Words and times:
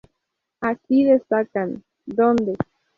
Aquí 0.61 1.03
destacan: 1.05 1.83
¿Dónde...? 2.07 2.55